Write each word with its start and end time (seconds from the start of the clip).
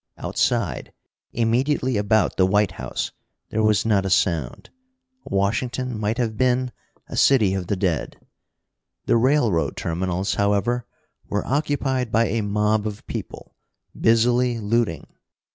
Outside, 0.17 0.93
immediately 1.31 1.95
about 1.95 2.35
the 2.35 2.45
White 2.47 2.71
House, 2.71 3.11
there 3.51 3.61
was 3.61 3.85
not 3.85 4.03
a 4.03 4.09
sound. 4.09 4.71
Washington 5.25 5.95
might 5.99 6.17
have 6.17 6.35
been 6.35 6.71
a 7.07 7.15
city 7.15 7.53
of 7.53 7.67
the 7.67 7.75
dead. 7.75 8.19
The 9.05 9.15
railroad 9.15 9.77
terminals, 9.77 10.33
however, 10.33 10.87
were 11.29 11.45
occupied 11.45 12.11
by 12.11 12.29
a 12.29 12.41
mob 12.41 12.87
of 12.87 13.05
people, 13.05 13.55
busily 13.95 14.57
looting. 14.57 15.05